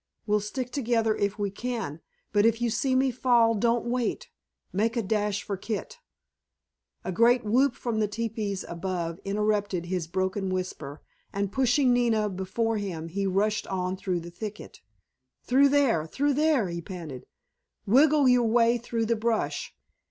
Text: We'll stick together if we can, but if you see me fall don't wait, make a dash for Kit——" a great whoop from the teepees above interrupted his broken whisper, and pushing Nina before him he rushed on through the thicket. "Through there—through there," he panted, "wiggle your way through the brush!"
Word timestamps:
We'll 0.25 0.39
stick 0.39 0.71
together 0.71 1.15
if 1.15 1.37
we 1.37 1.51
can, 1.51 1.99
but 2.33 2.43
if 2.43 2.59
you 2.59 2.71
see 2.71 2.95
me 2.95 3.11
fall 3.11 3.53
don't 3.53 3.85
wait, 3.85 4.29
make 4.73 4.97
a 4.97 5.03
dash 5.03 5.43
for 5.43 5.55
Kit——" 5.57 5.99
a 7.05 7.11
great 7.11 7.43
whoop 7.45 7.75
from 7.75 7.99
the 7.99 8.07
teepees 8.07 8.65
above 8.67 9.19
interrupted 9.25 9.85
his 9.85 10.07
broken 10.07 10.49
whisper, 10.49 11.03
and 11.31 11.51
pushing 11.51 11.93
Nina 11.93 12.29
before 12.29 12.77
him 12.77 13.09
he 13.09 13.27
rushed 13.27 13.67
on 13.67 13.95
through 13.95 14.21
the 14.21 14.31
thicket. 14.31 14.81
"Through 15.43 15.69
there—through 15.69 16.33
there," 16.33 16.67
he 16.69 16.81
panted, 16.81 17.27
"wiggle 17.85 18.27
your 18.27 18.47
way 18.49 18.79
through 18.79 19.05
the 19.05 19.15
brush!" 19.15 19.75